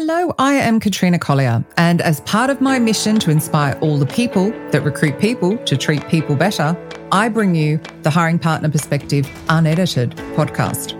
[0.00, 4.06] Hello, I am Katrina Collier, and as part of my mission to inspire all the
[4.06, 6.76] people that recruit people to treat people better,
[7.10, 10.94] I bring you the Hiring Partner Perspective Unedited podcast.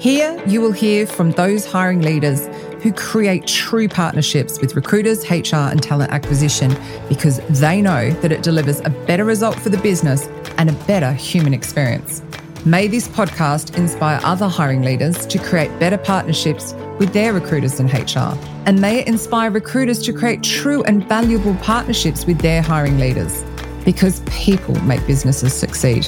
[0.00, 2.46] Here, you will hear from those hiring leaders
[2.80, 6.76] who create true partnerships with recruiters, HR, and talent acquisition
[7.08, 10.28] because they know that it delivers a better result for the business
[10.58, 12.22] and a better human experience.
[12.66, 17.92] May this podcast inspire other hiring leaders to create better partnerships with their recruiters and
[17.92, 18.38] HR.
[18.64, 23.44] And may it inspire recruiters to create true and valuable partnerships with their hiring leaders.
[23.84, 26.06] Because people make businesses succeed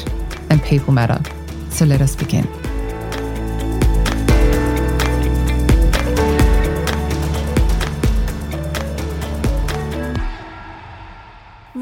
[0.48, 1.20] and people matter.
[1.68, 2.48] So let us begin.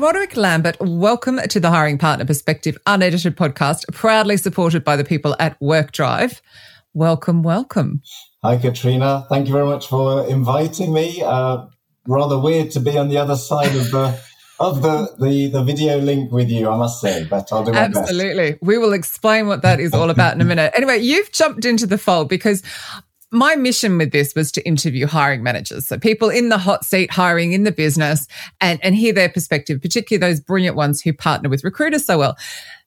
[0.04, 5.34] Roderick Lambert, welcome to the Hiring Partner Perspective Unedited podcast, proudly supported by the people
[5.40, 6.42] at WorkDrive.
[6.92, 8.02] Welcome, welcome.
[8.42, 9.24] Hi, Katrina.
[9.30, 11.22] Thank you very much for inviting me.
[11.22, 11.68] Uh,
[12.06, 14.20] rather weird to be on the other side of the
[14.60, 17.78] of the, the the video link with you, I must say, but I'll do my
[17.78, 18.50] Absolutely.
[18.50, 18.62] best.
[18.62, 20.70] We will explain what that is all about in a minute.
[20.77, 22.62] Anyway, you've jumped into the fold because
[23.30, 25.86] my mission with this was to interview hiring managers.
[25.86, 28.27] So people in the hot seat hiring in the business
[28.61, 32.36] and, and hear their perspective, particularly those brilliant ones who partner with recruiters so well.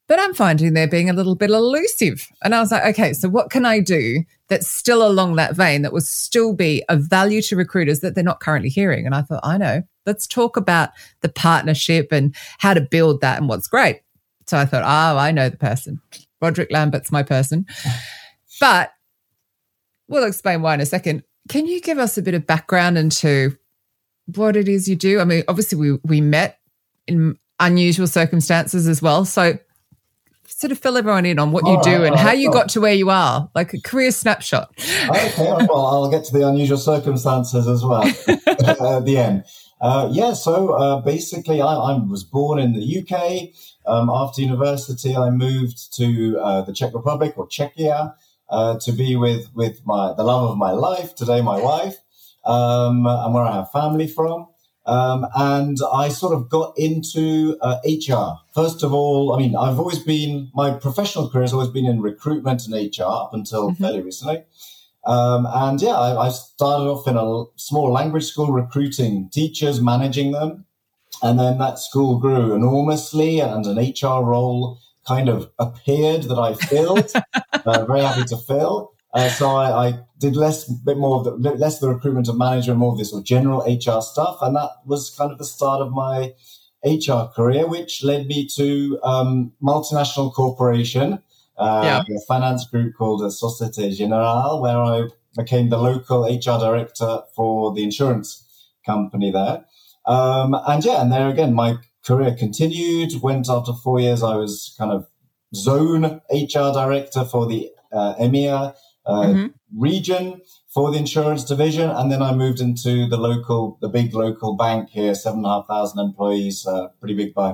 [0.08, 2.28] But I'm finding they're being a little bit elusive.
[2.42, 5.82] And I was like, okay, so what can I do that's still along that vein
[5.82, 9.06] that will still be of value to recruiters that they're not currently hearing?
[9.06, 10.92] And I thought, I know, let's talk about
[11.22, 14.02] the partnership and how to build that and what's great.
[14.46, 16.00] So I thought, oh, I know the person.
[16.42, 17.66] Roderick Lambert's my person.
[18.60, 18.92] But
[20.08, 21.24] We'll explain why in a second.
[21.50, 23.58] Can you give us a bit of background into
[24.36, 25.20] what it is you do?
[25.20, 26.60] I mean, obviously we we met
[27.08, 29.26] in unusual circumstances as well.
[29.26, 29.58] So
[30.48, 32.94] sort of fill everyone in on what you do and how you got to where
[32.94, 34.74] you are, like a career snapshot.
[35.10, 39.44] Okay, well, I'll get to the unusual circumstances as well at the end.
[39.80, 43.50] Uh, yeah, so uh, basically, I, I, was born in the UK.
[43.86, 48.16] Um, after university, I moved to uh, the Czech Republic or Czechia
[48.50, 51.98] uh, to be with with my the love of my life today, my wife,
[52.46, 54.48] um, and where I have family from.
[54.86, 58.40] Um, and I sort of got into uh, HR.
[58.56, 62.02] First of all, I mean, I've always been my professional career has always been in
[62.02, 63.84] recruitment and HR up until mm-hmm.
[63.84, 64.44] fairly recently.
[65.06, 70.34] Um, and yeah, I, I, started off in a small language school recruiting teachers, managing
[70.34, 70.66] them.
[71.24, 76.54] And then that school grew enormously and an HR role kind of appeared that I
[76.54, 77.12] filled.
[77.66, 78.94] uh, very happy to fill.
[79.14, 82.36] Uh, so I, I, did less, bit more of the, less of the recruitment of
[82.36, 85.38] manager and more of this sort of general HR stuff, and that was kind of
[85.38, 86.34] the start of my
[86.84, 91.22] HR career, which led me to um, multinational corporation,
[91.58, 92.16] uh, yeah.
[92.16, 97.84] a finance group called Societe Generale, where I became the local HR director for the
[97.84, 98.44] insurance
[98.86, 99.66] company there.
[100.08, 103.22] Um, and yeah, and there again, my career continued.
[103.22, 105.08] Went after four years, I was kind of
[105.54, 108.74] zone HR director for the uh, EMEA
[109.06, 109.48] uh, mm-hmm.
[109.76, 110.42] region
[110.74, 114.90] for the insurance division, and then I moved into the local, the big local bank
[114.90, 117.52] here, seven and a half thousand employees, uh, pretty big by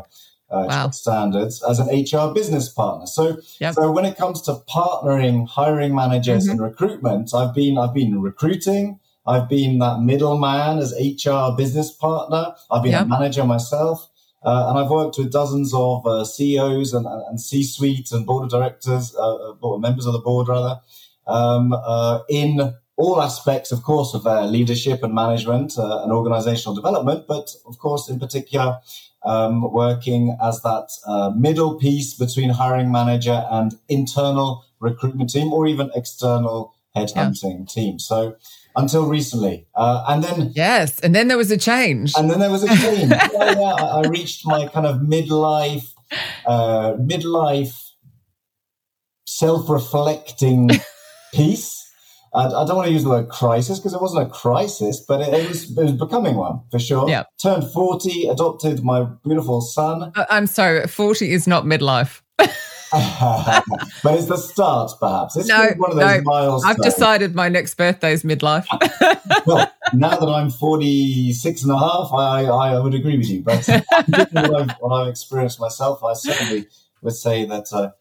[0.49, 0.89] uh, wow.
[0.89, 3.07] standards, as an HR business partner.
[3.07, 3.73] So, yep.
[3.75, 6.51] so when it comes to partnering, hiring managers, mm-hmm.
[6.51, 8.99] and recruitment, I've been I've been recruiting.
[9.25, 12.53] I've been that middleman as HR business partner.
[12.69, 13.05] I've been yep.
[13.05, 14.09] a manager myself.
[14.43, 18.49] Uh, and I've worked with dozens of uh, CEOs and, and C-suite and board of
[18.49, 20.81] directors, uh, uh members of the board rather,
[21.27, 26.75] um, uh, in all aspects, of course, of their leadership and management uh, and organizational
[26.75, 28.79] development, but of course, in particular,
[29.25, 30.89] um, working as that
[31.37, 37.65] middle piece between hiring manager and internal recruitment team or even external headhunting yeah.
[37.65, 37.99] team.
[37.99, 38.35] So
[38.75, 39.67] until recently.
[39.75, 42.13] Uh, and then yes, and then there was a change.
[42.17, 43.11] And then there was a change.
[43.11, 45.93] yeah, yeah, I, I, reached my kind of midlife,
[46.45, 47.91] uh, midlife,
[49.25, 50.69] self-reflecting
[51.33, 51.79] piece.
[52.33, 55.21] I, I, don't want to use the word crisis because it wasn't a crisis, but
[55.21, 57.07] it, it, was, it was becoming one for sure.
[57.07, 57.23] Yeah.
[57.41, 60.11] Turned 40, adopted my beautiful son.
[60.15, 62.21] Uh, I'm sorry, 40 is not midlife.
[64.03, 65.35] but it's the start, perhaps.
[65.35, 66.63] It's no, one of those no, milestones.
[66.65, 68.67] I've decided my next birthday is midlife.
[69.47, 73.41] well, now that I'm 46 and a half, I, I, would agree with you.
[73.41, 73.65] But
[74.07, 76.67] what, I've, what I've experienced myself, I certainly
[77.01, 77.91] would say that uh,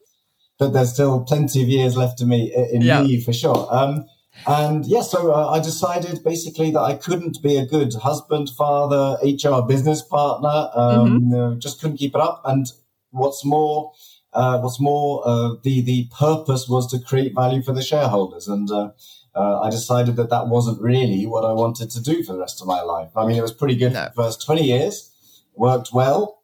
[0.59, 3.03] that there's still plenty of years left to me in yeah.
[3.03, 3.67] me for sure.
[3.71, 4.07] Um,
[4.47, 9.17] and yeah, so uh, I decided basically that I couldn't be a good husband, father,
[9.23, 10.71] HR business partner.
[10.75, 11.59] Um, mm-hmm.
[11.59, 12.43] just couldn't keep it up.
[12.45, 12.67] And
[13.11, 13.93] what's more,
[14.33, 18.71] uh, what's more, uh, the the purpose was to create value for the shareholders, and
[18.71, 18.91] uh,
[19.35, 22.61] uh, I decided that that wasn't really what I wanted to do for the rest
[22.61, 23.11] of my life.
[23.17, 24.01] I mean, it was pretty good No.
[24.01, 25.11] for the first twenty years,
[25.55, 26.43] worked well,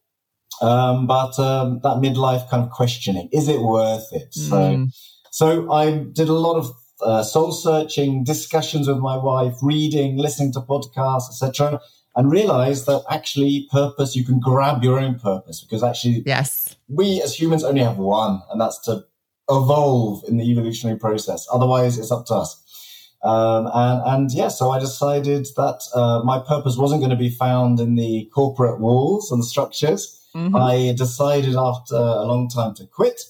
[0.60, 4.34] um, but um, that midlife kind of questioning: is it worth it?
[4.34, 4.92] So, Mm.
[5.30, 10.52] so I did a lot of uh, soul searching, discussions with my wife, reading, listening
[10.52, 11.80] to podcasts, etc.,
[12.16, 16.67] and realized that actually purpose you can grab your own purpose because actually Yes.
[16.88, 19.04] We as humans only have one, and that's to
[19.50, 21.46] evolve in the evolutionary process.
[21.52, 22.64] Otherwise, it's up to us.
[23.24, 27.30] Um, and, and yeah, so I decided that uh, my purpose wasn't going to be
[27.30, 30.14] found in the corporate walls and structures.
[30.36, 30.54] Mhm.
[30.60, 33.20] I decided after a long time to quit,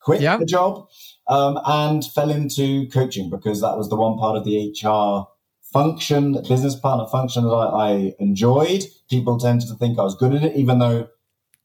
[0.00, 0.36] quit Yeah.
[0.36, 0.86] the job,
[1.28, 5.26] um, and fell into coaching because that was the one part of the HR
[5.72, 8.84] function, business partner function that I, I enjoyed.
[9.10, 11.08] People tended to think I was good at it, even though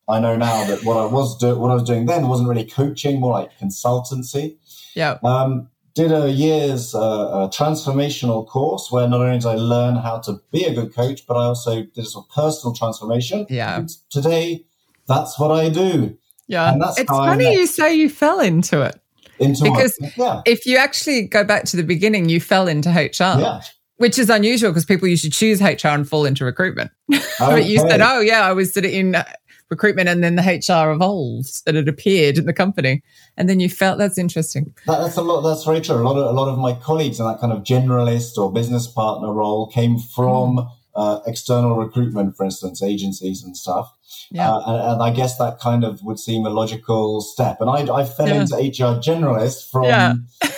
[0.09, 2.65] I know now that what I was do- what I was doing then wasn't really
[2.65, 4.57] coaching, more like consultancy.
[4.95, 5.17] Yeah.
[5.23, 10.19] Um, did a year's uh, a transformational course where not only did I learn how
[10.19, 13.45] to be a good coach, but I also did a sort of personal transformation.
[13.49, 13.77] Yeah.
[13.77, 14.65] And today,
[15.07, 16.17] that's what I do.
[16.47, 16.71] Yeah.
[16.71, 18.99] And that's It's funny you say you fell into it.
[19.39, 23.39] Into Because- yeah, If you actually go back to the beginning, you fell into HR,
[23.39, 23.61] yeah.
[23.97, 26.91] which is unusual because people usually choose HR and fall into recruitment.
[27.39, 29.23] But you said, oh, yeah, I was of in uh,
[29.69, 33.01] recruitment and then the HR evolved and it appeared in the company.
[33.37, 34.73] And then you felt that's interesting.
[34.87, 35.41] That, that's a lot.
[35.41, 35.95] That's very true.
[35.97, 38.87] A lot of a lot of my colleagues in that kind of generalist or business
[38.87, 40.69] partner role came from Mm.
[40.95, 43.93] uh, external recruitment, for instance, agencies and stuff.
[44.31, 44.51] Yeah.
[44.51, 47.61] Uh, and, and I guess that kind of would seem a logical step.
[47.61, 48.41] And I, I fell Yeah.
[48.41, 50.13] into HR generalist from Yeah.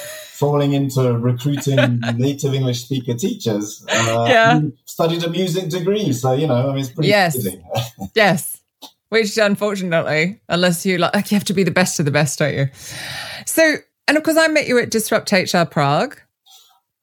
[0.41, 3.85] falling into recruiting native English speaker teachers.
[3.87, 4.61] Uh, Yeah.
[4.85, 7.45] Studied a music degree, so you know, I mean, it's pretty Yes.
[8.15, 8.50] Yes.
[9.11, 12.53] Which unfortunately, unless you like, you have to be the best of the best, don't
[12.55, 12.69] you?
[13.45, 13.75] So,
[14.07, 16.17] and of course, I met you at Disrupt HR Prague.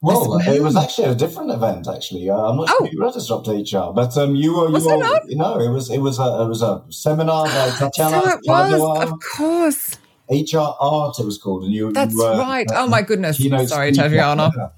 [0.01, 1.87] Well, it was actually a different event.
[1.87, 2.77] Actually, uh, I'm not Oh.
[2.79, 4.69] sure you were at Disrupt HR, but um, you were.
[4.69, 5.23] You Was were, not?
[5.27, 5.91] No, it was.
[5.91, 6.23] It was a.
[6.45, 9.99] It was a seminar by Tatiana so it was, Padua, of course.
[10.31, 11.19] HR Art.
[11.19, 11.93] It was called, and you.
[11.93, 12.71] That's you were, right.
[12.71, 13.37] uh, Oh my goodness.
[13.69, 13.93] Sorry.
[13.93, 14.51] Tatiana.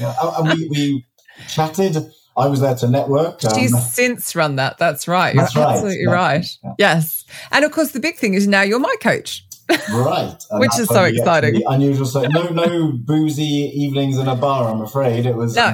[0.00, 0.14] Yeah.
[0.38, 1.06] And we, we
[1.48, 1.96] chatted.
[2.36, 3.44] I was there to network.
[3.44, 4.78] um, She's since run that.
[4.78, 5.34] That's right.
[5.34, 5.72] You're That's right.
[5.74, 6.12] absolutely Yeah.
[6.12, 6.58] right.
[6.64, 6.72] Yeah.
[6.78, 7.24] Yes.
[7.50, 9.44] And of course, the big thing is now you're my coach.
[9.92, 11.62] right, Which is so we get to exciting.
[11.66, 12.04] Unusual.
[12.06, 14.70] So no, no boozy evenings in a bar.
[14.70, 15.68] I'm afraid it was No,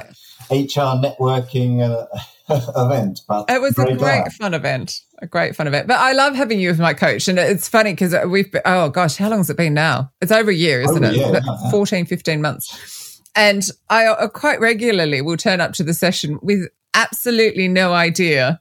[0.51, 2.07] an HR networking uh,
[2.77, 3.21] event.
[3.27, 4.33] But it was a great glad.
[4.35, 5.01] fun event.
[5.21, 5.89] A great fun event.
[5.89, 7.27] But I love having you as my coach.
[7.29, 10.13] And it's funny because we've been, oh gosh, how long has it been now?
[10.21, 11.17] It's over a year, isn't Over it?
[11.17, 11.71] year, yeah.
[11.71, 12.98] 14, 15 months.
[13.39, 18.61] And I uh, quite regularly will turn up to the session with absolutely no idea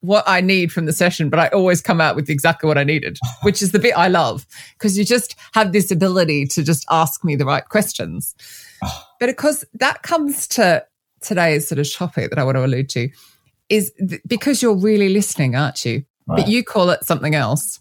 [0.00, 2.84] what I need from the session, but I always come out with exactly what I
[2.84, 6.84] needed, which is the bit I love because you just have this ability to just
[6.90, 8.34] ask me the right questions.
[9.20, 10.84] But of course, that comes to
[11.20, 13.08] today's sort of topic that I want to allude to
[13.68, 16.04] is th- because you're really listening, aren't you?
[16.26, 16.38] Right.
[16.38, 17.78] But you call it something else,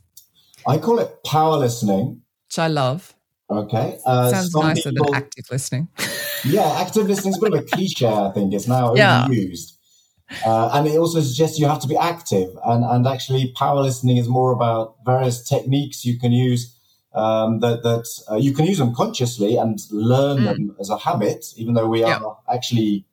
[0.67, 2.21] I call it power listening.
[2.47, 3.15] which I love.
[3.51, 3.99] Okay.
[4.05, 5.87] Uh, Sounds some nicer people- than active listening.
[6.43, 8.51] Yeah, active listening is a bit of a cliche, I think.
[8.55, 9.27] It's now Yeah.
[9.27, 9.73] overused.
[10.43, 12.49] Uh, and it also suggests you have to be active.
[12.65, 16.75] And, and actually, power listening is more about various techniques you can use
[17.13, 20.45] um, that, that uh, you can use them consciously and learn Mm.
[20.45, 23.05] them as a habit, even though we are actually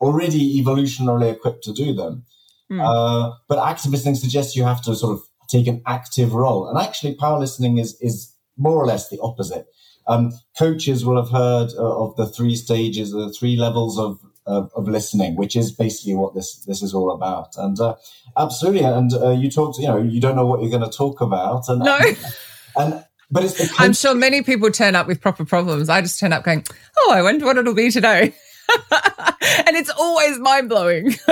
[0.00, 2.24] already evolutionarily equipped to do them.
[2.70, 2.80] Mm.
[2.82, 6.66] Uh, but active listening suggests you have to sort of take an active role.
[6.66, 9.66] And actually, power listening is, is more or less the opposite.
[10.06, 14.70] Um, coaches will have heard uh, of the three stages, the three levels of, of,
[14.74, 17.56] of listening, which is basically what this this is all about.
[17.56, 17.96] And uh,
[18.36, 21.20] absolutely, and uh, you talked, you know, you don't know what you're going to talk
[21.20, 21.98] about, and No.
[22.76, 25.88] and but it's the I'm sure many people turn up with proper problems.
[25.88, 26.64] I just turn up going,
[26.98, 28.34] Oh, I wonder what it'll be today.
[28.90, 31.14] and it's always mind blowing.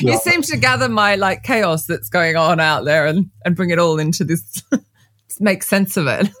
[0.00, 3.70] You seem to gather my like chaos that's going on out there and, and bring
[3.70, 4.62] it all into this,
[5.40, 6.28] make sense of it.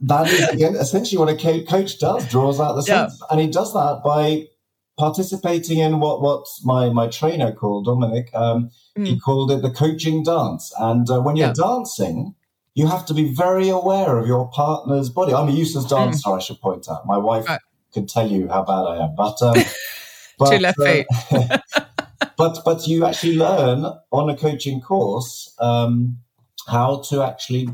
[0.00, 3.08] that is again essentially what a co- coach does draws out the Yeah.
[3.08, 4.46] sense and he does that by
[4.98, 9.20] participating in what what my my trainer called dominic um, he Mm.
[9.20, 11.52] called it the coaching dance and uh, when you're Yeah.
[11.68, 12.34] dancing
[12.74, 16.38] you have to be very aware of your partner's body i'm a useless dancer i
[16.38, 17.48] should point out my wife Mm.
[17.50, 17.60] Right.
[17.94, 19.56] could tell you how bad i am but um,
[20.38, 21.06] but, Two left uh, feet.
[22.36, 26.18] but but you actually learn on a coaching course um,
[26.66, 27.68] how to actually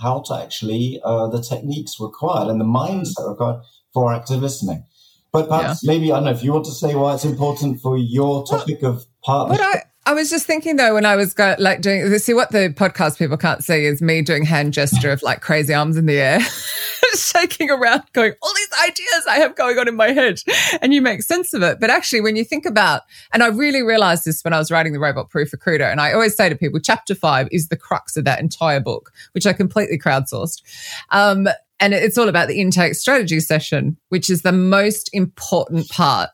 [0.00, 3.62] how to actually uh, the techniques required and the mindset required
[3.94, 4.84] for active listening.
[5.32, 7.96] But perhaps maybe I don't know if you want to say why it's important for
[7.96, 9.64] your topic of partnership.
[9.64, 12.74] I I was just thinking though, when I was go, like doing, see what the
[12.76, 16.18] podcast people can't see is me doing hand gesture of like crazy arms in the
[16.18, 16.40] air,
[17.14, 20.40] shaking around, going, all these ideas I have going on in my head.
[20.80, 21.80] And you make sense of it.
[21.80, 24.92] But actually, when you think about, and I really realized this when I was writing
[24.92, 28.16] the robot proof recruiter, and I always say to people, chapter five is the crux
[28.16, 30.62] of that entire book, which I completely crowdsourced.
[31.10, 31.48] Um,
[31.80, 36.30] and it's all about the intake strategy session, which is the most important part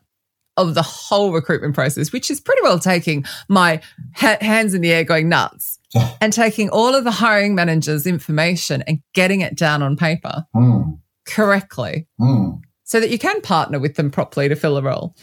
[0.59, 3.81] of the whole recruitment process, which is pretty well taking my
[4.14, 5.78] ha- hands in the air going nuts
[6.21, 10.99] and taking all of the hiring manager's information and getting it down on paper mm.
[11.28, 12.61] Correctly mm.
[12.85, 15.14] so that you can partner with them properly to fill a role.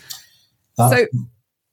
[0.77, 1.05] That, so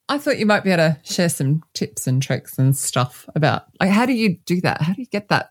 [0.09, 3.65] I thought you might be able to share some tips and tricks and stuff about
[3.81, 4.83] like how do you do that?
[4.83, 5.51] How do you get that?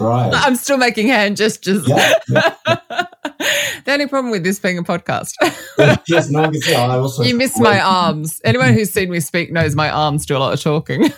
[0.00, 0.30] Right.
[0.34, 1.88] I'm still making hand gestures.
[1.88, 2.54] Yeah, yeah.
[3.84, 5.32] the only problem with this being a podcast.
[6.08, 8.40] yes, no, I also you miss my arms.
[8.44, 11.12] Anyone who's seen me speak knows my arms do a lot of talking.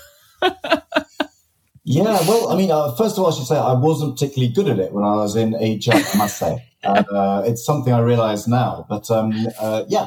[1.90, 4.68] Yeah, well, I mean, uh, first of all, I should say I wasn't particularly good
[4.68, 6.66] at it when I was in HR, I must say.
[6.82, 8.87] Uh, it's something I realize now.
[8.88, 10.06] But um, uh, yeah,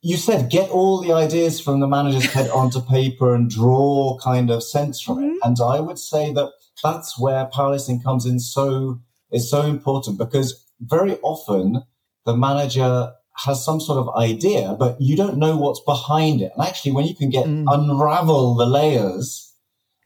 [0.00, 4.50] you said get all the ideas from the manager's head onto paper and draw kind
[4.50, 5.34] of sense from mm-hmm.
[5.34, 5.38] it.
[5.44, 8.98] And I would say that that's where power listening comes in so
[9.30, 11.82] is so important because very often
[12.24, 13.12] the manager
[13.44, 16.52] has some sort of idea, but you don't know what's behind it.
[16.56, 17.64] And actually, when you can get mm.
[17.68, 19.47] unravel the layers,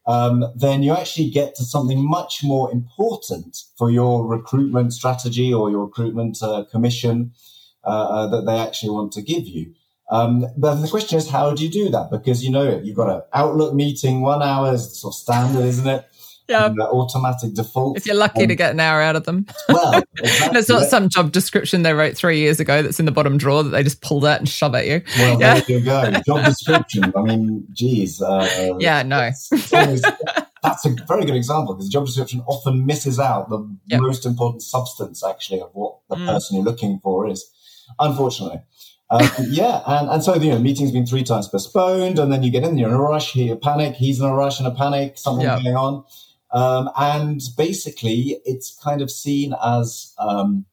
[0.06, 5.70] um, then you actually get to something much more important for your recruitment strategy or
[5.70, 7.32] your recruitment uh, commission
[7.84, 9.74] uh, uh, that they actually want to give you.
[10.10, 12.10] Um, but the question is, how do you do that?
[12.10, 15.88] Because you know you've got an Outlook meeting, one hour is sort of standard, isn't
[15.88, 16.04] it?
[16.48, 16.68] Yeah.
[16.80, 17.96] automatic default.
[17.96, 19.46] If you're lucky um, to get an hour out of them.
[19.68, 20.58] Well, exactly.
[20.58, 23.62] it's not some job description they wrote three years ago that's in the bottom drawer
[23.62, 25.02] that they just pull out and shove at you.
[25.18, 25.60] Well, yeah.
[25.60, 26.10] there you go.
[26.26, 27.12] Job description.
[27.16, 28.20] I mean, geez.
[28.20, 29.22] Uh, yeah, no.
[29.22, 30.02] It's, it's always,
[30.62, 34.00] that's a very good example because the job description often misses out the yep.
[34.00, 36.26] most important substance, actually, of what the mm.
[36.26, 37.48] person you're looking for is.
[37.98, 38.60] Unfortunately.
[39.10, 42.42] Um, yeah, and, and so you know, the meeting's been three times postponed, and then
[42.42, 44.70] you get in, you're in a rush, you panic, he's in a rush and a
[44.70, 45.62] panic, something yep.
[45.62, 46.04] going on.
[46.52, 50.66] Um, and basically, it's kind of seen as um,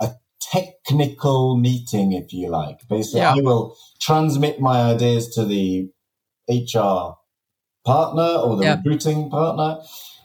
[0.00, 0.10] a
[0.40, 2.80] technical meeting, if you like.
[2.88, 3.34] Basically, yeah.
[3.34, 5.88] I will transmit my ideas to the
[6.48, 7.16] HR
[7.84, 8.76] partner or the yeah.
[8.76, 9.80] recruiting partner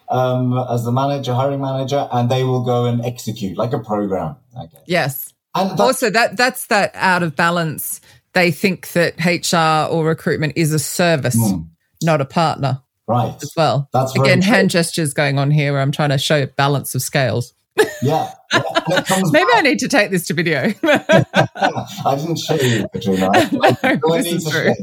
[0.10, 4.36] um, as the manager, hiring manager, and they will go and execute like a program.
[4.58, 4.77] Okay.
[4.88, 5.34] Yes.
[5.56, 8.01] And also, that that's that out of balance.
[8.34, 11.68] They think that HR or recruitment is a service, mm.
[12.04, 12.82] not a partner.
[13.07, 13.35] Right.
[13.41, 13.89] As well.
[13.93, 17.53] That's Again, hand gestures going on here where I'm trying to show balance of scales.
[18.01, 18.33] Yeah.
[18.51, 18.61] yeah.
[19.31, 19.55] Maybe back.
[19.55, 20.73] I need to take this to video.
[20.83, 23.29] I didn't show you, Katrina.
[23.33, 24.73] I, no, this is true.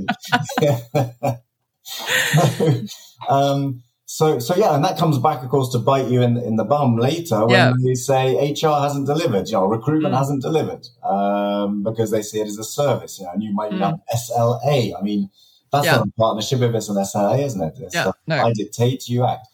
[3.28, 6.56] um, so, so yeah, and that comes back, of course, to bite you in in
[6.56, 7.72] the bum later when yeah.
[7.78, 10.18] you say HR hasn't delivered, you know, recruitment mm.
[10.18, 13.72] hasn't delivered um, because they see it as a service, you know, and you might
[13.72, 13.80] mm.
[13.80, 14.92] have SLA.
[14.96, 15.30] I mean,
[15.74, 15.96] that's yeah.
[15.96, 17.74] not a partnership if it's an SLA, isn't it?
[17.80, 18.46] It's yeah, no.
[18.46, 19.48] I dictate, you act.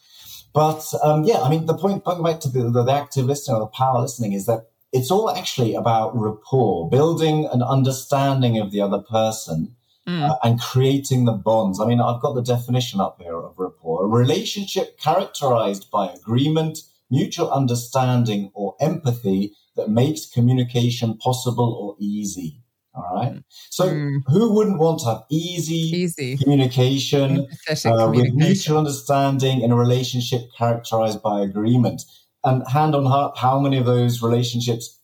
[0.53, 3.57] But um, yeah, I mean, the point, going back to the, the, the active listening
[3.57, 8.71] or the power listening is that it's all actually about rapport, building an understanding of
[8.71, 9.75] the other person
[10.07, 10.29] mm.
[10.29, 11.79] uh, and creating the bonds.
[11.79, 16.79] I mean, I've got the definition up here of rapport a relationship characterized by agreement,
[17.09, 22.60] mutual understanding, or empathy that makes communication possible or easy.
[22.93, 23.41] All right.
[23.69, 24.21] So mm.
[24.27, 26.37] who wouldn't want to have easy, easy.
[26.37, 32.03] communication, uh, communication, with mutual understanding in a relationship characterized by agreement?
[32.43, 34.99] And hand on heart, how many of those relationships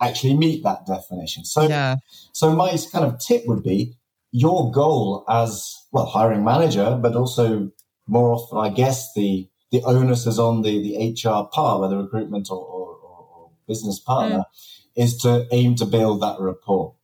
[0.00, 1.44] actually meet that definition?
[1.44, 1.96] So, yeah.
[2.32, 3.96] so my kind of tip would be
[4.32, 7.70] your goal as well, hiring manager, but also
[8.06, 12.50] more often, I guess the the onus is on the the HR part, whether recruitment
[12.50, 15.02] or, or, or business partner, mm.
[15.02, 16.94] is to aim to build that rapport.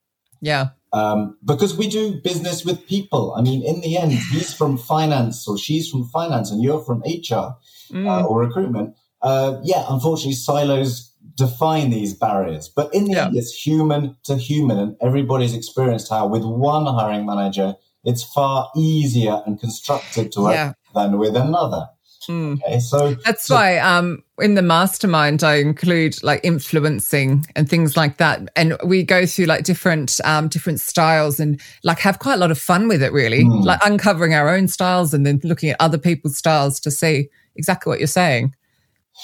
[0.41, 0.69] Yeah.
[0.93, 3.35] Um, because we do business with people.
[3.35, 7.01] I mean, in the end, he's from finance or she's from finance and you're from
[7.01, 7.55] HR uh,
[7.91, 8.07] mm.
[8.07, 8.97] uh, or recruitment.
[9.21, 12.69] Uh, yeah, unfortunately, silos define these barriers.
[12.69, 13.27] But in the yeah.
[13.27, 14.79] end, it's human to human.
[14.79, 20.55] And everybody's experienced how with one hiring manager, it's far easier and constructive to work
[20.55, 20.73] yeah.
[20.95, 21.89] than with another.
[22.29, 22.63] Mm.
[22.63, 27.97] Okay, so that's so, why um, in the mastermind I include like influencing and things
[27.97, 32.35] like that, and we go through like different um, different styles and like have quite
[32.35, 33.13] a lot of fun with it.
[33.13, 33.65] Really, mm.
[33.65, 37.91] like uncovering our own styles and then looking at other people's styles to see exactly
[37.91, 38.55] what you're saying,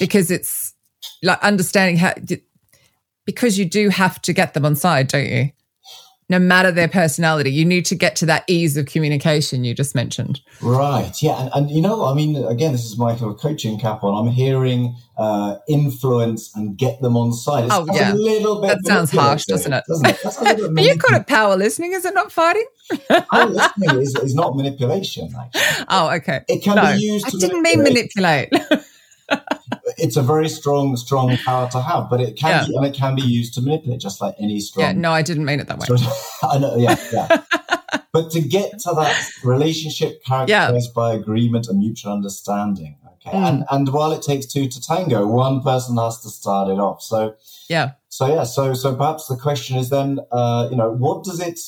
[0.01, 0.73] because it's
[1.23, 2.15] like understanding how
[3.27, 5.51] because you do have to get them on side, don't you?
[6.29, 7.51] No matter their personality.
[7.51, 10.41] You need to get to that ease of communication you just mentioned.
[10.63, 11.13] Right.
[11.21, 11.41] Yeah.
[11.41, 14.27] And, and you know, I mean, again, this is my coaching cap on.
[14.27, 17.65] I'm hearing uh, influence and get them on side.
[17.65, 18.13] It's oh, yeah.
[18.13, 18.69] a little bit.
[18.69, 19.85] That sounds harsh, doesn't it?
[19.87, 20.85] Doesn't it?
[20.85, 21.93] you call it power listening.
[21.93, 22.67] Is it not fighting?
[23.31, 25.61] power listening is, is not manipulation, actually.
[25.89, 26.41] Oh, okay.
[26.49, 28.53] It can no, be used I didn't mean manipulate.
[29.99, 32.67] It's a very strong, strong power to have, but it can yeah.
[32.67, 34.87] be, and it can be used to manipulate, just like any strong.
[34.87, 35.87] Yeah, no, I didn't mean it that way.
[36.43, 37.43] I know, yeah, yeah.
[38.13, 40.95] but to get to that relationship characterized yeah.
[40.95, 43.49] by agreement and mutual understanding, okay, mm.
[43.49, 47.03] and and while it takes two to tango, one person has to start it off.
[47.03, 47.35] So
[47.69, 51.41] yeah, so yeah, so so perhaps the question is then, uh, you know, what does
[51.41, 51.59] it,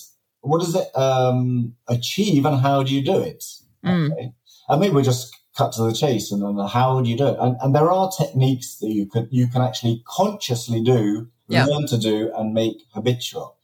[0.40, 3.44] what does it um, achieve, and how do you do it?
[3.84, 4.12] Mm.
[4.12, 4.32] Okay,
[4.68, 7.36] and maybe we just cut to the chase and then how would you do it?
[7.40, 11.64] And, and there are techniques that you could you can actually consciously do, yeah.
[11.64, 13.56] learn to do, and make habitual.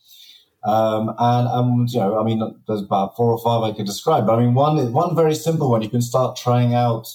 [0.64, 4.26] Um, and, and you know, I mean, there's about four or five I could describe.
[4.26, 7.08] But I mean, one one very simple one you can start trying out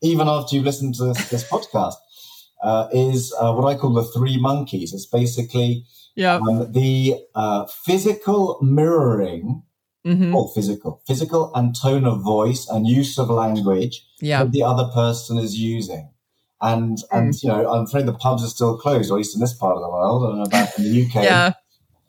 [0.00, 1.94] even after you've listened to this, this podcast
[2.62, 4.92] uh, is uh, what I call the three monkeys.
[4.92, 5.84] It's basically
[6.14, 6.36] yeah.
[6.36, 9.62] Um, the uh, physical mirroring
[10.06, 10.34] mm-hmm.
[10.34, 14.44] or physical, physical and tone of voice and use of language yeah.
[14.44, 16.10] that the other person is using.
[16.60, 17.02] And mm.
[17.10, 19.54] and you know, I'm afraid the pubs are still closed, or at least in this
[19.54, 20.22] part of the world.
[20.22, 21.14] I don't know about in the UK.
[21.24, 21.52] yeah,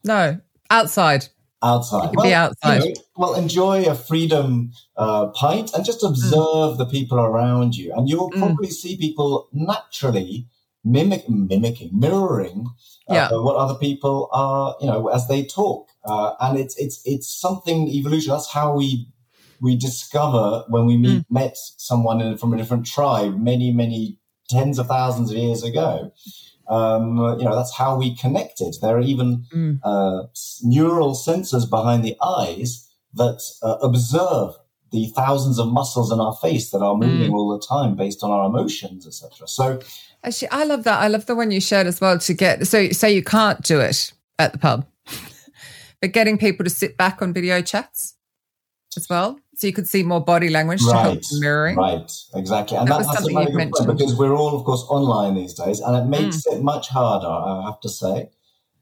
[0.04, 1.28] no, outside.
[1.64, 2.14] Outside.
[2.14, 2.84] well, be outside.
[2.84, 6.78] You know, well, enjoy a freedom uh, pint and just observe mm.
[6.78, 8.38] the people around you, and you'll mm.
[8.38, 8.74] probably mm.
[8.74, 10.48] see people naturally
[10.84, 12.68] mimic, mimicking, mirroring
[13.10, 13.30] uh, yeah.
[13.32, 15.90] what other people are, you know, as they talk.
[16.06, 18.32] Uh, and it's it's it's something evolution.
[18.32, 19.08] That's how we
[19.62, 21.26] we discover when we meet, mm.
[21.30, 26.12] met someone in, from a different tribe many many tens of thousands of years ago.
[26.70, 28.76] Um, you know, that's how we connected.
[28.82, 29.80] There are even mm.
[29.84, 30.28] uh,
[30.64, 34.56] neural sensors behind the eyes that uh, observe
[34.94, 37.34] the thousands of muscles in our face that are moving mm.
[37.34, 39.48] all the time based on our emotions, etc.
[39.48, 39.80] So,
[40.24, 41.02] actually, I love that.
[41.02, 42.20] I love the one you shared as well.
[42.20, 44.86] To get so say you can't do it at the pub,
[46.02, 48.14] but getting people to sit back on video chats
[48.96, 49.40] as well.
[49.56, 51.76] So you could see more body language right, to help mirroring.
[51.76, 52.78] Right, exactly.
[52.78, 53.88] And that, that was something you mentioned.
[53.88, 56.54] Because we're all, of course, online these days, and it makes mm.
[56.56, 58.30] it much harder, I have to say.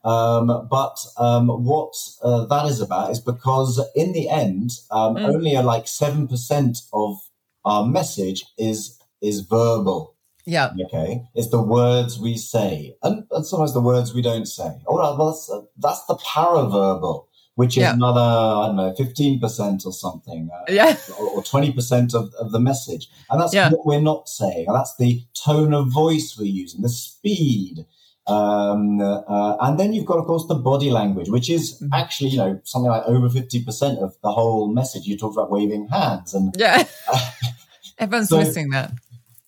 [0.04, 5.26] Um, but um, what uh, that is about is because in the end, um, mm.
[5.26, 7.18] only a, like 7% of
[7.66, 10.16] our message is is verbal.
[10.46, 10.72] Yeah.
[10.86, 11.24] Okay.
[11.36, 14.82] It's the words we say, and, and sometimes the words we don't say.
[14.88, 15.16] All right.
[15.16, 17.94] Well, that's, uh, that's the paraverbal, which is yeah.
[17.94, 20.50] another, I don't know, 15% or something.
[20.52, 20.98] Uh, yeah.
[21.20, 23.08] Or, 20% of, of the message.
[23.30, 23.70] And that's yeah.
[23.70, 24.66] what we're not saying.
[24.68, 27.86] And that's the tone of voice we're using, the speed.
[28.32, 31.94] Um, uh, and then you've got, of course, the body language, which is mm-hmm.
[31.94, 35.06] actually, you know, something like over 50% of the whole message.
[35.06, 36.54] You talked about waving hands and.
[36.58, 36.86] Yeah.
[38.00, 38.92] Everyone's so, missing that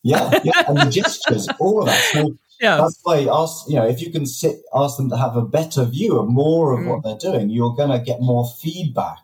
[0.04, 2.02] yeah, yeah, and the gestures, all of that.
[2.12, 2.78] So yeah.
[2.78, 5.86] that's why ask you know if you can sit ask them to have a better
[5.86, 6.90] view of more of mm.
[6.90, 9.18] what they're doing, you're going to get more feedback.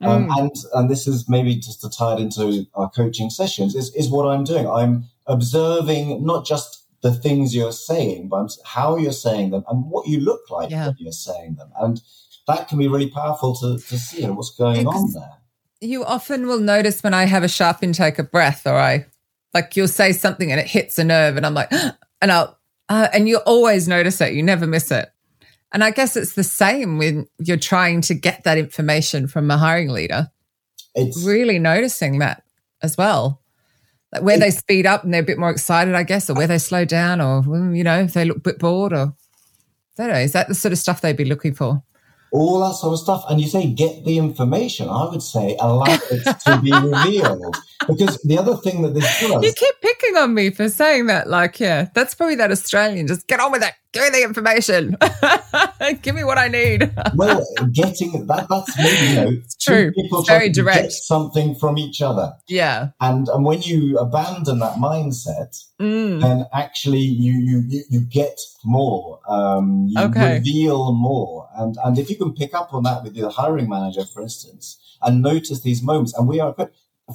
[0.00, 0.38] Um, mm.
[0.38, 4.10] and and this is maybe just to tie it into our coaching sessions is is
[4.10, 4.68] what I'm doing.
[4.68, 10.08] I'm observing not just the things you're saying, but how you're saying them and what
[10.08, 10.86] you look like yeah.
[10.86, 12.00] when you're saying them, and
[12.46, 15.38] that can be really powerful to to see what's going on there.
[15.80, 19.06] You often will notice when I have a sharp intake of breath, or I
[19.54, 21.72] like you'll say something and it hits a nerve, and I'm like,
[22.20, 22.58] and I'll,
[22.88, 24.34] uh, and you always notice it.
[24.34, 25.08] You never miss it.
[25.72, 29.58] And I guess it's the same when you're trying to get that information from a
[29.58, 30.30] hiring leader.
[30.94, 32.42] It's really noticing that
[32.82, 33.42] as well.
[34.12, 36.46] Like where they speed up and they're a bit more excited, I guess, or where
[36.46, 37.42] they slow down, or
[37.74, 39.14] you know, if they look a bit bored, or
[39.98, 40.18] I don't know.
[40.18, 41.82] Is that the sort of stuff they'd be looking for?
[42.30, 43.24] all that sort of stuff.
[43.28, 44.88] And you say, get the information.
[44.88, 47.56] I would say, allow it to be revealed.
[47.86, 49.42] Because the other thing that this does.
[49.42, 51.28] You keep picking on me for saying that.
[51.28, 53.06] Like, yeah, that's probably that Australian.
[53.06, 53.72] Just get on with it.
[53.98, 54.96] Give me the information.
[56.02, 56.92] Give me what I need.
[57.16, 59.90] well, getting that, that's maybe, you know, it's true.
[59.92, 60.92] people it's very direct.
[60.92, 62.34] something from each other.
[62.46, 62.90] Yeah.
[63.00, 66.20] And, and when you abandon that mindset, mm.
[66.20, 69.18] then actually you, you, you get more.
[69.28, 70.34] Um, you okay.
[70.34, 71.48] reveal more.
[71.56, 74.78] And, and if you can pick up on that with your hiring manager, for instance,
[75.02, 76.54] and notice these moments, and we are,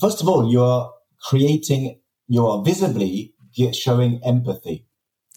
[0.01, 0.91] first of all, you are
[1.29, 3.35] creating, you are visibly
[3.71, 4.85] showing empathy.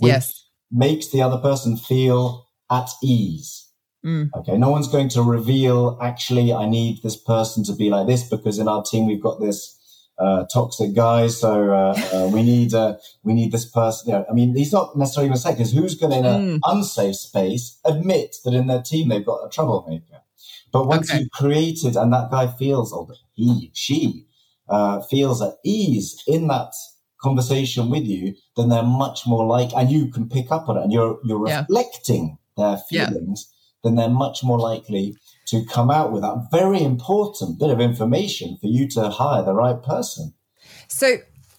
[0.00, 3.70] Yes makes the other person feel at ease.
[4.04, 4.30] Mm.
[4.36, 8.28] Okay, no one's going to reveal, actually, I need this person to be like this
[8.28, 9.74] because in our team we've got this
[10.18, 14.10] uh, toxic guy, so uh, uh, we need uh, we need this person.
[14.10, 16.26] You know, I mean, he's not necessarily going to say because who's going to in
[16.26, 16.60] an Mm.
[16.64, 20.22] unsafe space admit that in their team they've got a troublemaker?
[20.72, 21.20] But once Okay.
[21.20, 24.26] you've created and that guy feels, or he, she
[24.68, 26.72] uh, feels at ease in that
[27.26, 30.82] conversation with you, then they're much more like, and you can pick up on it,
[30.84, 31.64] and you're you're Yeah.
[31.68, 32.24] reflecting
[32.56, 33.08] their Yeah.
[33.08, 33.40] feelings.
[33.82, 35.14] Then they're much more likely
[35.50, 39.54] to come out with that very important bit of information for you to hire the
[39.54, 40.24] right person.
[40.88, 41.06] So,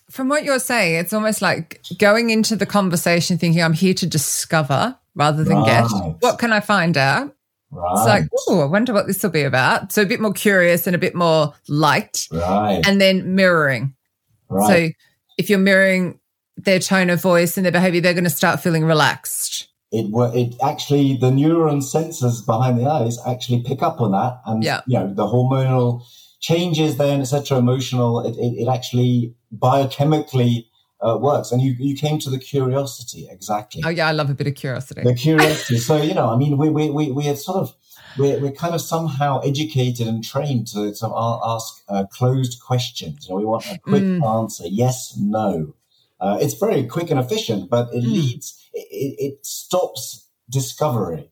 [0.09, 4.05] from what you're saying, it's almost like going into the conversation thinking, I'm here to
[4.07, 5.85] discover rather than get.
[6.21, 7.33] What can I find out?
[7.71, 7.91] Right.
[7.97, 9.91] It's like, oh, I wonder what this will be about.
[9.91, 12.81] So, a bit more curious and a bit more light, right.
[12.87, 13.93] and then mirroring.
[14.49, 14.67] right.
[14.69, 14.77] So,
[15.37, 16.19] if you're mirroring
[16.57, 19.67] their tone of voice and their behavior, they're going to start feeling relaxed.
[19.91, 24.41] it were it actually the neuron sensors behind the eyes actually pick up on that
[24.45, 24.81] and Yeah.
[24.85, 26.01] you know the hormonal
[26.41, 29.33] changes then etc emotional it, it, it actually
[29.81, 30.65] biochemically
[31.05, 34.33] uh, works and you you came to the curiosity exactly Oh, yeah, I love a
[34.33, 35.03] bit of curiosity.
[35.03, 37.73] the curiosity so you know i mean we we we, we sort of
[38.17, 41.07] we're, we're kind of somehow educated and trained to, to
[41.55, 44.41] ask uh, closed questions you know we want a quick Mm.
[44.41, 45.73] answer yes no
[46.19, 48.13] uh, it's very quick and efficient but it Mm.
[48.13, 51.29] leads it, it, stops discovery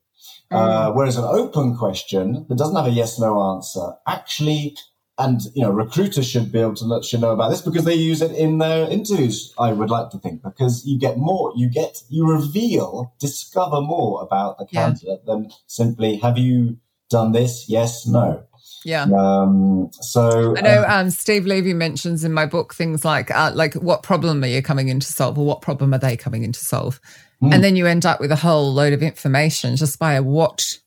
[0.52, 0.56] Mm.
[0.56, 4.76] uh, whereas an open question that doesn't have a yes no answer actually
[5.18, 7.94] and you know recruiters should be able to let you know about this because they
[7.94, 11.68] use it in their interviews i would like to think because you get more you
[11.70, 14.86] get you reveal discover more about the Yeah.
[14.86, 16.76] candidate than simply have you
[17.08, 18.42] done this yes no
[18.84, 19.04] yeah.
[19.04, 23.50] um so I know um, um, Steve Levy mentions in my book things like uh,
[23.54, 26.42] like what problem are you coming in to solve, or what problem are they coming
[26.44, 27.00] in to solve,
[27.42, 27.52] Mm.
[27.54, 30.78] and then you end up with a whole load of information just by a what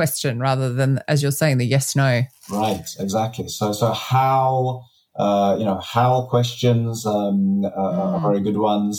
[0.00, 2.22] question rather than, as you're saying, the yes no.
[2.48, 3.48] Right, exactly.
[3.48, 4.84] So, so how
[5.24, 8.22] uh, you know how questions um, uh, are Mm.
[8.28, 8.94] very good ones.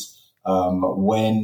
[0.45, 0.77] Um,
[1.09, 1.37] when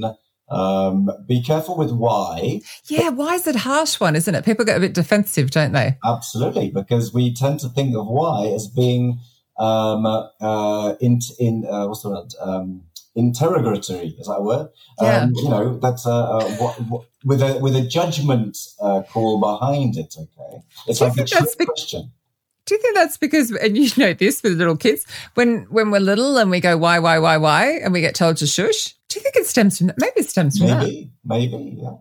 [0.50, 2.62] um, be careful with why.
[2.88, 4.46] Yeah, why is it harsh one, isn't it?
[4.46, 5.90] People get a bit defensive, don't they?
[6.14, 9.20] Absolutely, because we tend to think of why as being
[9.60, 12.84] um, uh, in in uh, what's the word um,
[13.18, 14.16] interrogatory.
[14.20, 14.70] Is that a word?
[15.02, 15.22] Yeah.
[15.24, 19.40] Um, you know that's uh, uh, what, what, with a with a judgment uh, call
[19.40, 20.16] behind it.
[20.18, 22.12] Okay, it's like a trick be- question.
[22.66, 26.00] Do you think that's because, and you know this with little kids, when when we're
[26.02, 28.94] little and we go why why why why, and we get told to shush?
[29.10, 29.96] Do you think it stems from that?
[29.98, 30.84] Maybe it stems from that.
[30.84, 31.78] Maybe, maybe.
[31.82, 31.92] Yeah.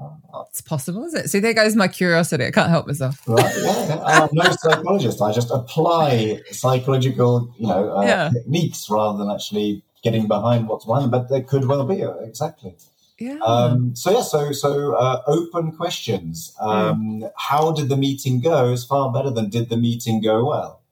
[0.51, 1.31] It's possible, is it?
[1.31, 2.47] See, there goes my curiosity.
[2.47, 3.23] I can't help myself.
[3.29, 4.01] Right, yeah.
[4.05, 5.23] I'm no psychologist.
[5.23, 8.31] I just apply psychological, you know, uh, Yeah.
[8.31, 11.11] techniques rather than actually getting behind what's behind them.
[11.11, 12.77] But there could well be uh, exactly.
[13.19, 13.39] Yeah.
[13.39, 16.55] Um, so yeah, so so uh, open questions.
[16.61, 18.71] Um, How did the meeting go?
[18.73, 20.83] Is far better than did the meeting go well.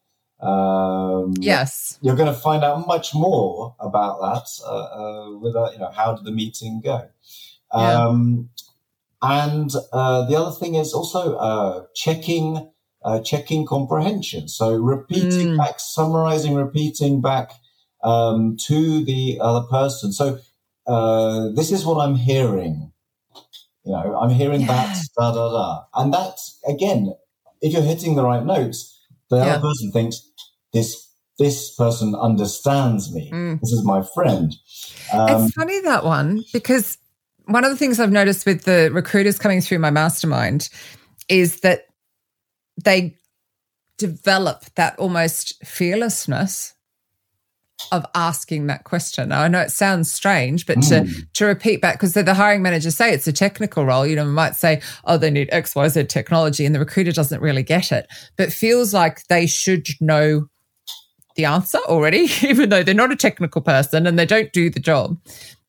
[0.40, 1.99] Um, yes.
[2.03, 4.69] you're going to find out much more about that uh,
[5.31, 7.09] uh, with uh, you know how did the meeting go
[7.73, 8.07] Yeah.
[8.09, 8.51] um,
[9.23, 12.71] and uh, the other thing is also uh, checking
[13.05, 15.57] uh, checking comprehension so repeating Mm.
[15.59, 17.53] back summarizing repeating back
[18.05, 20.38] um, to the other person so
[20.87, 22.93] uh, this is what i'm hearing
[23.85, 24.67] you know i'm hearing Yeah.
[24.69, 26.38] that da da da and that
[26.69, 27.14] again
[27.61, 28.99] if you're hitting the right notes
[29.31, 29.55] the Yeah.
[29.55, 30.31] other person thinks
[30.73, 33.29] this this person understands me.
[33.33, 33.61] Mm.
[33.61, 34.55] This is my friend.
[35.12, 36.97] Um, it's funny that one because
[37.47, 40.69] one of the things I've noticed with the recruiters coming through my mastermind
[41.29, 41.87] is that
[42.85, 43.17] they
[43.99, 46.73] develop that almost fearlessness
[47.92, 49.28] of asking that question.
[49.28, 51.26] Now, I know it sounds strange, but to, Mm.
[51.34, 54.30] to repeat back, because the, hiring managers say it's a technical role, you know, we
[54.30, 57.92] might say, oh, they need X, Y, Z technology, and the recruiter doesn't really get
[57.92, 58.06] it,
[58.37, 60.48] but feels like they should know
[61.37, 64.80] the answer already, even though they're not a technical person and they don't do the
[64.80, 65.18] job.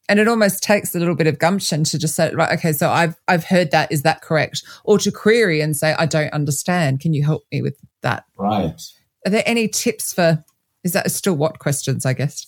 [0.07, 2.91] And it almost takes a little bit of gumption to just say, right, okay, so
[2.91, 3.91] I've I've heard that.
[3.91, 4.63] Is that correct?
[4.83, 6.99] Or to query and say, I don't understand.
[6.99, 8.25] Can you help me with that?
[8.37, 8.79] right.
[9.25, 10.43] Are there any tips for?
[10.86, 12.06] Is that still what questions?
[12.06, 12.45] I guess,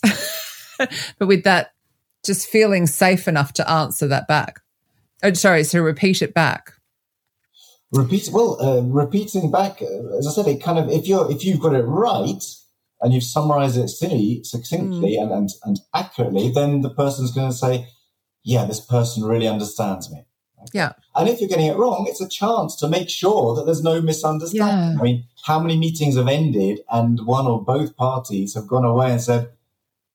[0.78, 1.74] but with that,
[2.24, 4.62] just feeling safe enough to answer that back.
[5.24, 6.74] Oh, sorry, so repeat it back.
[7.92, 8.30] Repeat.
[8.32, 11.60] Well, uh, repeating back, uh, as I said, it kind of if you're if you've
[11.60, 12.44] got it right
[13.02, 17.58] and you've summarized it succinctly, succinctly and, and and accurately, then the person's going to
[17.58, 17.88] say,
[18.44, 20.27] "Yeah, this person really understands me."
[20.74, 20.94] Yeah.
[21.16, 24.02] And if you're getting it wrong, it's a chance to make sure that there's no
[24.02, 24.96] misunderstanding.
[24.96, 25.00] Yeah.
[25.00, 29.12] I mean, how many meetings have ended and one or both parties have gone away
[29.12, 29.50] and said,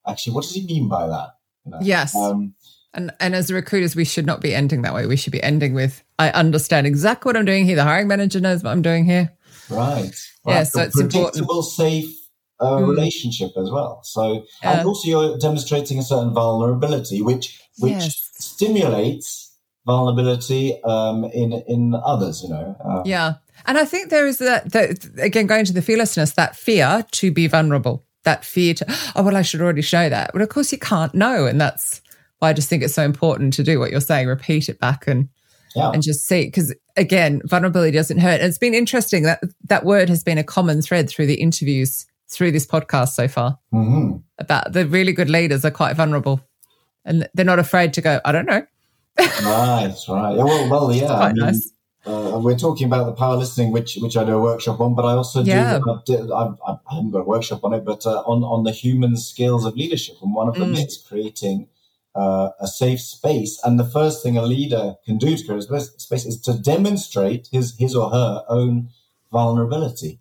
[0.07, 2.15] "Actually, what does he mean by that?" You know, Yes.
[2.15, 2.55] Um,
[2.95, 5.07] And and as recruiters, we should not be ending that way.
[5.07, 7.77] We should be ending with, I understand exactly what I'm doing here.
[7.77, 9.33] The hiring manager knows what I'm doing here.
[9.71, 10.13] Right.
[10.47, 10.67] Yeah, Right.
[10.67, 11.65] so it's predictable, important.
[11.73, 12.23] safe
[12.63, 12.89] a mm.
[12.89, 14.01] relationship as well.
[14.05, 14.79] So, yeah.
[14.79, 18.31] and also you're demonstrating a certain vulnerability, which which yes.
[18.35, 19.42] stimulates
[19.87, 22.43] vulnerability um, in in others.
[22.43, 22.77] You know.
[22.85, 23.35] Uh, yeah,
[23.67, 27.31] and I think there is that, that again going to the fearlessness, that fear to
[27.31, 30.73] be vulnerable, that fear to oh well, I should already show that, but of course
[30.73, 32.01] you can't know, and that's
[32.39, 35.07] why I just think it's so important to do what you're saying, repeat it back
[35.07, 35.29] and
[35.75, 35.91] yeah.
[35.91, 40.09] and just see because again vulnerability doesn't hurt and it's been interesting that that word
[40.09, 44.17] has been a common thread through the interviews through this podcast so far mm-hmm.
[44.39, 46.41] about the really good leaders are quite vulnerable
[47.05, 48.65] and they're not afraid to go i don't know
[49.19, 51.73] right right yeah, well, well yeah I mean, nice.
[52.07, 55.05] uh, we're talking about the power listening which which i do a workshop on but
[55.05, 55.79] i also do yeah.
[55.79, 59.17] I, I, I haven't got a workshop on it but uh, on on the human
[59.17, 60.87] skills of leadership and one of them mm.
[60.87, 61.69] is creating
[62.15, 63.61] uh, a safe space.
[63.65, 67.49] And the first thing a leader can do to create a space is to demonstrate
[67.51, 68.91] his his or her own
[69.31, 70.21] vulnerability.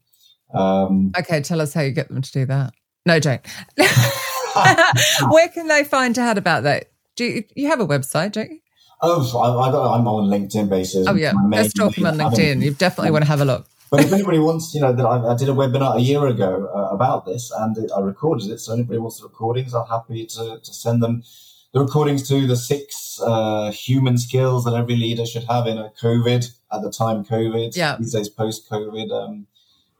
[0.53, 2.73] Um, okay, tell us how you get them to do that.
[3.05, 3.45] No, don't.
[5.29, 6.91] Where can they find out about that?
[7.15, 8.59] Do you, you have a website, don't you?
[9.03, 11.07] Oh, I, am on LinkedIn basis.
[11.07, 12.61] Oh yeah, let's talk on LinkedIn.
[12.61, 13.65] You definitely want to have a look.
[13.89, 16.71] but if anybody wants, you know, that I, I did a webinar a year ago
[16.73, 18.59] uh, about this, and it, I recorded it.
[18.59, 21.23] So anybody wants the recordings, I'm happy to, to send them
[21.73, 25.91] the recordings to the six uh, human skills that every leader should have in a
[26.01, 27.95] COVID at the time COVID yeah.
[27.97, 29.47] these days post COVID um,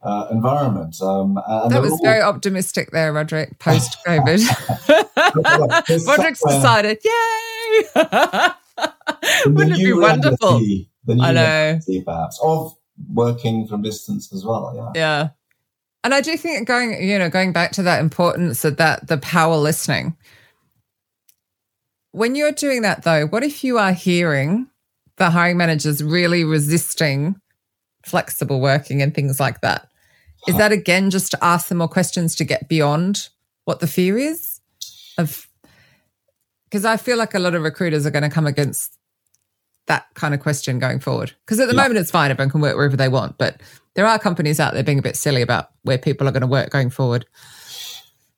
[0.03, 1.01] uh, environment.
[1.01, 1.35] Um,
[1.69, 1.99] that was all...
[2.03, 3.57] very optimistic there, Roderick.
[3.59, 4.41] Post COVID,
[6.07, 8.47] Roderick's decided, yay!
[9.45, 10.59] Wouldn't it be wonderful?
[11.05, 12.75] The new I know, perhaps of
[13.11, 14.73] working from distance as well.
[14.75, 15.29] Yeah, yeah.
[16.03, 19.17] And I do think going, you know, going back to that importance of that, the
[19.17, 20.15] power listening
[22.11, 24.67] when you're doing that, though, what if you are hearing
[25.17, 27.39] the hiring managers really resisting
[28.05, 29.87] flexible working and things like that?
[30.47, 33.29] Is that again just to ask them more questions to get beyond
[33.65, 34.59] what the fear is?
[35.17, 35.47] Of
[36.71, 38.97] because I feel like a lot of recruiters are going to come against
[39.87, 41.33] that kind of question going forward.
[41.45, 41.81] Because at the yeah.
[41.81, 43.61] moment it's fine, everyone can work wherever they want, but
[43.95, 46.47] there are companies out there being a bit silly about where people are going to
[46.47, 47.25] work going forward.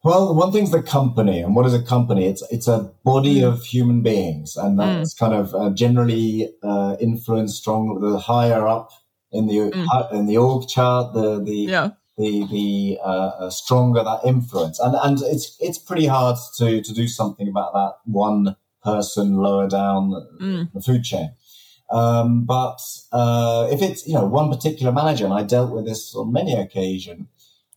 [0.03, 2.25] Well, one thing's the company, and what is a company?
[2.25, 3.47] It's it's a body mm.
[3.47, 5.19] of human beings, and that's mm.
[5.19, 8.01] kind of uh, generally uh, influenced strong.
[8.01, 8.91] The higher up
[9.31, 10.11] in the mm.
[10.11, 11.89] in the org chart, the the yeah.
[12.17, 17.07] The the uh, stronger that influence, and and it's it's pretty hard to to do
[17.07, 20.71] something about that one person lower down mm.
[20.73, 21.31] the food chain.
[21.89, 22.79] Um, but
[23.11, 26.53] uh, if it's you know one particular manager, and I dealt with this on many
[26.53, 27.27] occasions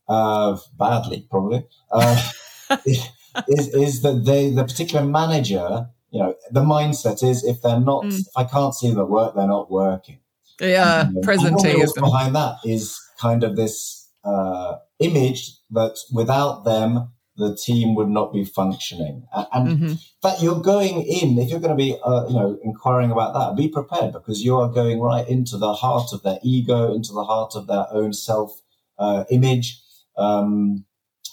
[0.07, 2.31] uh, badly probably, uh,
[2.85, 3.09] is,
[3.47, 8.19] is that they, the particular manager, you know, the mindset is if they're not, mm.
[8.19, 10.19] if I can't see the work, they're not working.
[10.59, 12.01] Yeah, um, presenteeism.
[12.01, 18.33] Behind that is kind of this uh, image that without them, the team would not
[18.33, 19.27] be functioning.
[19.53, 19.93] And mm-hmm.
[20.23, 23.55] that you're going in, if you're going to be, uh, you know, inquiring about that,
[23.55, 27.23] be prepared because you are going right into the heart of their ego, into the
[27.23, 28.61] heart of their own self
[28.97, 29.79] uh, image
[30.17, 30.83] um,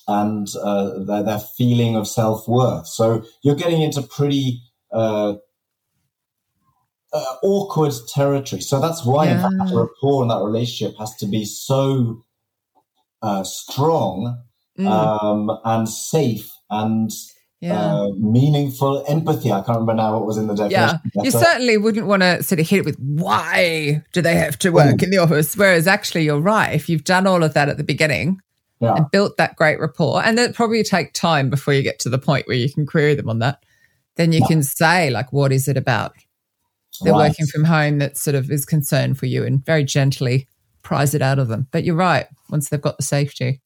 [0.07, 2.87] and uh, their, their, feeling of self worth.
[2.87, 4.61] So you're getting into pretty
[4.93, 5.37] uh,
[7.15, 8.61] uh, awkward territory.
[8.61, 9.41] So that's why, yeah.
[9.41, 12.24] fact, that rapport and that relationship has to be so
[13.25, 14.43] uh, strong
[14.79, 14.87] mm.
[14.87, 17.11] um, and safe and
[17.61, 17.95] yeah.
[17.95, 19.51] Uh, meaningful empathy.
[19.51, 21.01] I can't remember now what was in the definition.
[21.15, 24.59] Yeah, you certainly wouldn't want to sort of hit it with why do they have
[24.59, 25.57] to work in the office?
[25.57, 26.75] Whereas actually, you're right.
[26.75, 28.43] If you've done all of that at the beginning,
[28.81, 28.97] yeah.
[28.97, 30.23] and built that great rapport.
[30.23, 33.15] And it probably take time before you get to the point where you can query
[33.15, 33.65] them on that.
[34.17, 34.47] Then you yeah.
[34.47, 36.13] can say, like, what is it about?
[37.01, 37.31] They're right.
[37.31, 40.49] working from home that sort of is concern for you and very gently
[40.85, 41.67] prize it out of them.
[41.73, 43.61] But you're right, once they've got the safety.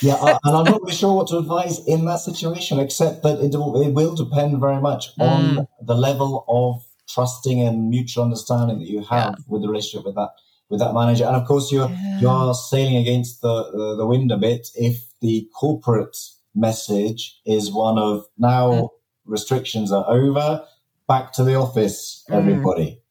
[0.00, 3.54] yeah, and I'm not really sure what to advise in that situation, except that it,
[3.54, 5.68] it will depend very much on mm.
[5.82, 9.44] the level of trusting and mutual understanding that you have yeah.
[9.48, 10.30] with the relationship with that
[10.68, 11.24] with that manager.
[11.24, 12.20] And of course, you're yeah.
[12.20, 16.16] you are sailing against the, the, the wind a bit if the corporate
[16.54, 18.88] message is one of now mm.
[19.26, 20.64] restrictions are over,
[21.06, 23.02] back to the office, mm.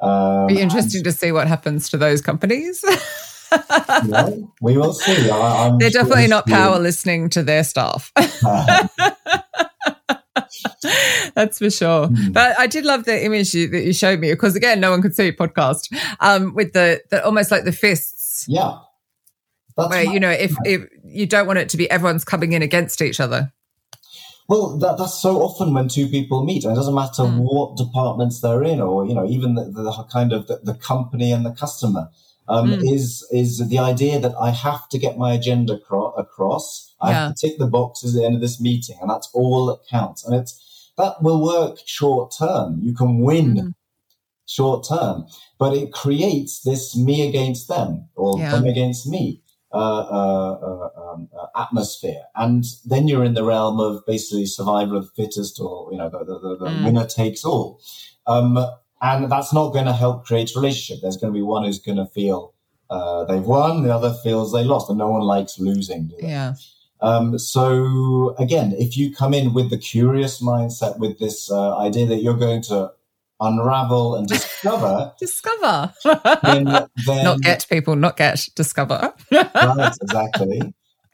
[0.00, 2.84] Um, Be interesting to see what happens to those companies.
[4.60, 5.30] we will see.
[5.30, 8.12] I, They're definitely not power listening to their staff.
[11.34, 12.08] That's for sure.
[12.08, 12.32] Mm.
[12.32, 15.02] But I did love the image you, that you showed me because again, no one
[15.02, 15.94] could see podcast.
[16.20, 18.46] Um, with the, the almost like the fists.
[18.48, 18.78] Yeah.
[19.76, 22.62] That's where you know if, if you don't want it to be everyone's coming in
[22.62, 23.52] against each other.
[24.48, 27.38] Well, that, that's so often when two people meet, and it doesn't matter mm.
[27.38, 31.32] what departments they're in, or you know, even the, the kind of the, the, company
[31.32, 32.08] and the customer.
[32.48, 32.94] um, mm.
[32.94, 36.94] is is the idea that I have to get my agenda cro- across.
[37.00, 37.26] I yeah.
[37.26, 39.80] have to tick the boxes at the end of this meeting, and that's all that
[39.90, 40.24] counts.
[40.24, 42.78] And it's that will work short term.
[42.82, 43.74] You can win mm.
[44.46, 45.26] short term,
[45.58, 48.52] but it creates this me against them or yeah.
[48.52, 49.42] them against me.
[49.76, 54.96] Uh, uh, uh, um, uh, atmosphere, and then you're in the realm of basically survival
[54.96, 56.84] of the fittest, or you know, the, the, the, the mm.
[56.84, 57.78] winner takes all.
[58.26, 58.56] Um,
[59.02, 61.02] and that's not going to help create a relationship.
[61.02, 62.54] There's going to be one who's going to feel
[62.88, 66.10] uh, they've won, the other feels they lost, and no one likes losing.
[66.18, 66.54] Yeah.
[67.02, 72.06] Um, so again, if you come in with the curious mindset, with this uh, idea
[72.06, 72.92] that you're going to
[73.40, 75.92] unravel and discover, discover,
[76.42, 76.64] then,
[77.06, 79.12] then, not get people, not get discover.
[79.30, 80.60] right, exactly.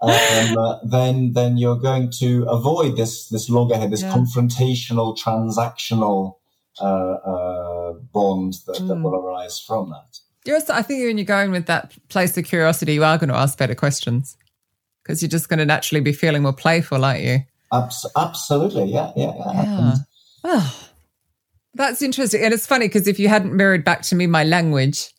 [0.03, 4.13] Um, uh, then then you're going to avoid this this loggerhead, this yeah.
[4.13, 6.35] confrontational, transactional
[6.81, 8.89] uh, uh, bond that, mm.
[8.89, 10.19] that will arise from that.
[10.45, 13.37] Yes, I think when you're going with that place of curiosity, you are going to
[13.37, 14.37] ask better questions
[15.03, 17.39] because you're just going to naturally be feeling more playful, aren't you?
[17.73, 19.95] Abs- absolutely, yeah, yeah, yeah.
[20.45, 20.89] Oh,
[21.75, 25.13] that's interesting, and it's funny because if you hadn't mirrored back to me my language,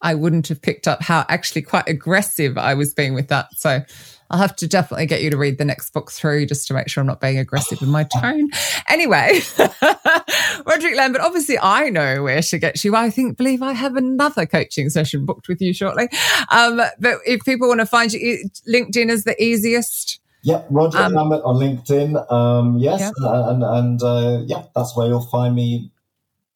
[0.00, 3.48] I wouldn't have picked up how actually quite aggressive I was being with that.
[3.56, 3.82] So
[4.30, 6.88] I'll have to definitely get you to read the next book through just to make
[6.88, 8.50] sure I'm not being aggressive in my tone.
[8.88, 9.40] Anyway,
[10.66, 12.94] Roderick Lambert, obviously I know where to get you.
[12.94, 16.08] I think, believe I have another coaching session booked with you shortly.
[16.50, 20.20] Um, but if people want to find you, LinkedIn is the easiest.
[20.42, 22.30] Yeah, Roger um, Lambert on LinkedIn.
[22.32, 23.50] Um, yes, yeah.
[23.50, 25.90] and and uh, yeah, that's where you'll find me.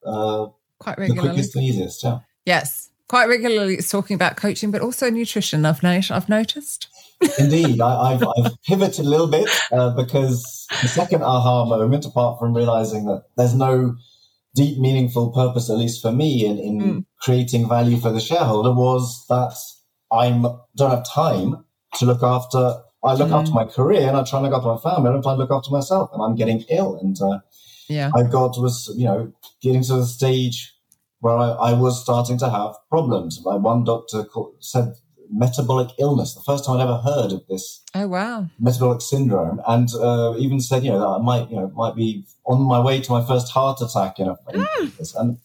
[0.04, 1.28] Uh, Quite regularly.
[1.28, 2.18] The quickest and easiest, yeah.
[2.44, 3.74] Yes, quite regularly.
[3.74, 5.64] It's talking about coaching, but also nutrition.
[5.64, 6.10] I've noticed.
[6.10, 6.88] I've noticed.
[7.38, 12.38] Indeed, I, have I've pivoted a little bit uh, because the second aha moment, apart
[12.38, 13.96] from realizing that there's no
[14.54, 17.04] deep, meaningful purpose, at least for me, in, in mm.
[17.20, 19.54] creating value for the shareholder, was that
[20.10, 20.30] I
[20.76, 21.64] don't have time
[21.96, 22.76] to look after.
[23.04, 23.38] I look mm.
[23.40, 25.10] after my career and I try and look after my family.
[25.10, 26.96] And I try to look after myself, and I'm getting ill.
[26.96, 27.40] And uh,
[27.88, 30.74] yeah, I got was you know getting to the stage
[31.20, 33.40] where I, I was starting to have problems.
[33.44, 34.94] My one doctor called, said
[35.32, 36.34] metabolic illness.
[36.34, 37.82] The first time I'd ever heard of this.
[37.94, 38.46] Oh wow!
[38.58, 42.24] Metabolic syndrome, and uh, even said, you know, that I might, you know, might be
[42.44, 44.18] on my way to my first heart attack.
[44.18, 45.16] You know, mm.
[45.18, 45.38] and,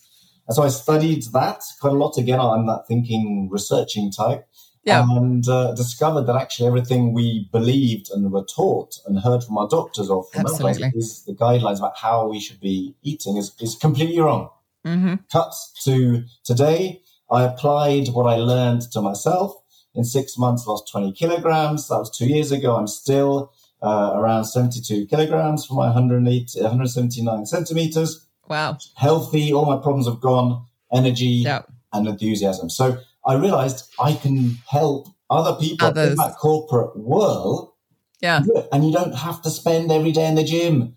[0.47, 2.17] and so I studied that quite a lot.
[2.17, 4.47] Again, I'm that thinking, researching type.
[4.87, 5.05] Yeah.
[5.09, 9.67] And uh, discovered that actually everything we believed and were taught and heard from our
[9.67, 13.75] doctors or from others is the guidelines about how we should be eating is, is
[13.75, 14.49] completely wrong.
[14.85, 15.15] Mm-hmm.
[15.29, 19.53] Cuts to today, I applied what I learned to myself
[19.93, 21.89] in six months, lost 20 kilograms.
[21.89, 22.77] That was two years ago.
[22.77, 28.25] I'm still uh, around 72 kilograms for my 108, 179 centimeters.
[28.47, 28.77] Wow.
[28.95, 29.51] Healthy.
[29.51, 30.63] All my problems have gone.
[30.93, 31.69] Energy yep.
[31.91, 32.69] and enthusiasm.
[32.69, 36.11] So I realized I can help other people Others.
[36.11, 37.73] in that corporate world.
[38.21, 38.41] Yeah.
[38.71, 40.95] And you don't have to spend every day in the gym.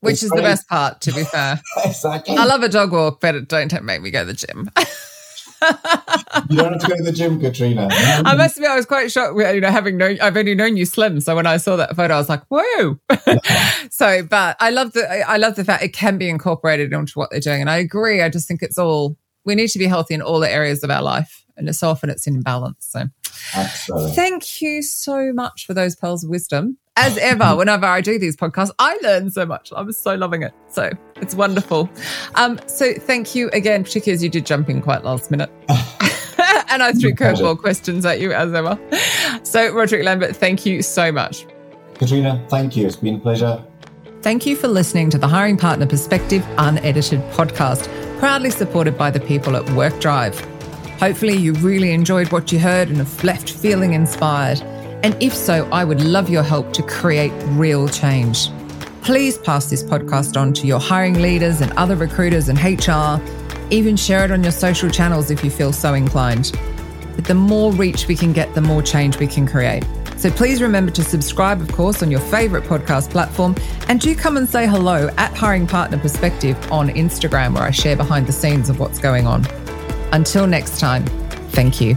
[0.00, 0.40] Which it's is great.
[0.40, 1.60] the best part, to be fair.
[1.84, 2.36] exactly.
[2.36, 4.70] I love a dog walk, but don't make me go to the gym.
[6.48, 7.88] you don't have to go to the gym, Katrina.
[7.92, 9.36] I must admit, I was quite shocked.
[9.36, 12.14] You know, having known, I've only known you slim, so when I saw that photo,
[12.14, 12.98] I was like, "Whoa!"
[13.90, 17.30] so, but I love the, I love the fact it can be incorporated into what
[17.30, 18.22] they're doing, and I agree.
[18.22, 19.16] I just think it's all
[19.48, 22.08] we need to be healthy in all the areas of our life, and so often
[22.08, 22.86] it's in balance.
[22.90, 23.04] So,
[23.54, 24.12] Absolutely.
[24.12, 28.36] thank you so much for those pearls of wisdom as ever, whenever I do these
[28.36, 29.72] podcasts, I learn so much.
[29.74, 30.52] I'm so loving it.
[30.66, 31.88] So it's wonderful.
[32.34, 35.50] Um, so thank you again, particularly as you did jump in quite last minute.
[35.68, 38.78] and I threw curveball questions at you as ever.
[39.44, 41.46] So, Roderick Lambert, thank you so much.
[41.94, 42.86] Katrina, thank you.
[42.86, 43.64] It's been a pleasure.
[44.20, 49.20] Thank you for listening to the Hiring Partner Perspective Unedited podcast, proudly supported by the
[49.20, 50.40] people at Work Drive.
[50.98, 54.60] Hopefully, you really enjoyed what you heard and have left feeling inspired.
[55.04, 58.48] And if so, I would love your help to create real change.
[59.02, 63.22] Please pass this podcast on to your hiring leaders and other recruiters and HR.
[63.72, 66.50] Even share it on your social channels if you feel so inclined.
[67.14, 69.84] But the more reach we can get, the more change we can create.
[70.18, 73.54] So please remember to subscribe, of course, on your favorite podcast platform.
[73.86, 77.96] And do come and say hello at Hiring Partner Perspective on Instagram, where I share
[77.96, 79.46] behind the scenes of what's going on.
[80.12, 81.06] Until next time,
[81.50, 81.96] thank you.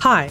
[0.00, 0.30] Hi,